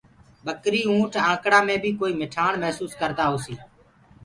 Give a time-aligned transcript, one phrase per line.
[0.45, 3.37] ٻڪري اُنٺ آنڪڙآ مي بي ڪوئي مٺآڻ مهسوس ڪردآ هو